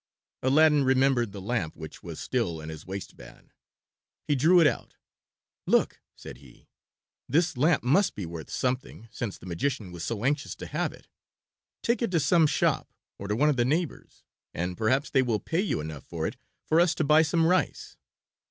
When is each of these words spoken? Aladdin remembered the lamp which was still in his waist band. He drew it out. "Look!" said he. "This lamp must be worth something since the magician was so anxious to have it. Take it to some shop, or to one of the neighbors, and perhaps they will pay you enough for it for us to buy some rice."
Aladdin 0.41 0.83
remembered 0.83 1.31
the 1.31 1.39
lamp 1.39 1.75
which 1.75 2.01
was 2.01 2.19
still 2.19 2.59
in 2.59 2.69
his 2.69 2.87
waist 2.87 3.15
band. 3.15 3.53
He 4.27 4.33
drew 4.33 4.59
it 4.59 4.65
out. 4.65 4.95
"Look!" 5.67 6.01
said 6.15 6.37
he. 6.37 6.67
"This 7.29 7.55
lamp 7.55 7.83
must 7.83 8.15
be 8.15 8.25
worth 8.25 8.49
something 8.49 9.07
since 9.11 9.37
the 9.37 9.45
magician 9.45 9.91
was 9.91 10.03
so 10.03 10.25
anxious 10.25 10.55
to 10.55 10.65
have 10.65 10.91
it. 10.91 11.07
Take 11.83 12.01
it 12.01 12.09
to 12.09 12.19
some 12.19 12.47
shop, 12.47 12.91
or 13.19 13.27
to 13.27 13.35
one 13.35 13.49
of 13.49 13.57
the 13.57 13.63
neighbors, 13.63 14.23
and 14.55 14.75
perhaps 14.75 15.11
they 15.11 15.21
will 15.21 15.39
pay 15.39 15.61
you 15.61 15.79
enough 15.79 16.05
for 16.07 16.25
it 16.25 16.35
for 16.65 16.79
us 16.81 16.95
to 16.95 17.03
buy 17.03 17.21
some 17.21 17.45
rice." 17.45 17.95